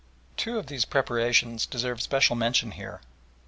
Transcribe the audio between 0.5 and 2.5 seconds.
of these preparations deserve special